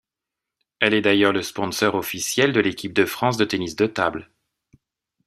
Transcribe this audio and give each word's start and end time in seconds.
Elle 0.79 0.95
est 0.95 1.01
d'ailleurs 1.03 1.31
le 1.31 1.43
sponsor 1.43 1.93
officiel 1.93 2.53
de 2.53 2.59
l'Équipe 2.59 2.91
de 2.91 3.05
France 3.05 3.37
de 3.37 3.45
tennis 3.45 3.75
de 3.75 3.85
table. 3.85 4.31